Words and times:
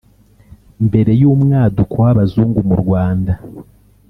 Mbere 0.87 1.11
y’umwaduko 1.21 1.95
w’Abazungu 2.03 2.59
mu 2.69 2.75
Rwanda 2.81 3.33